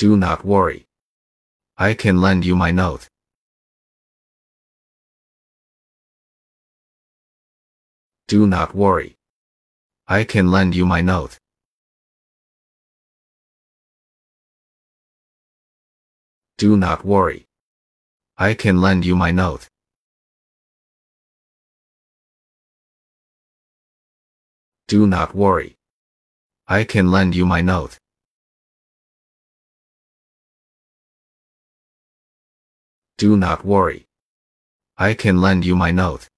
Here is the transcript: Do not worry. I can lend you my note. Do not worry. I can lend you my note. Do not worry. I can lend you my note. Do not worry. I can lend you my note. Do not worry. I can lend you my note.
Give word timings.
Do 0.00 0.16
not 0.16 0.46
worry. 0.46 0.86
I 1.76 1.92
can 1.92 2.22
lend 2.22 2.46
you 2.46 2.56
my 2.56 2.70
note. 2.70 3.06
Do 8.26 8.46
not 8.46 8.74
worry. 8.74 9.18
I 10.08 10.24
can 10.24 10.50
lend 10.50 10.74
you 10.74 10.86
my 10.86 11.02
note. 11.02 11.36
Do 16.56 16.78
not 16.78 17.04
worry. 17.04 17.44
I 18.38 18.54
can 18.54 18.80
lend 18.80 19.04
you 19.04 19.14
my 19.14 19.32
note. 19.32 19.68
Do 24.88 25.06
not 25.06 25.34
worry. 25.34 25.76
I 26.66 26.84
can 26.84 27.10
lend 27.10 27.34
you 27.34 27.44
my 27.44 27.60
note. 27.60 27.98
Do 33.20 33.36
not 33.36 33.66
worry. 33.66 34.06
I 34.96 35.12
can 35.12 35.42
lend 35.42 35.66
you 35.66 35.76
my 35.76 35.90
note. 35.90 36.29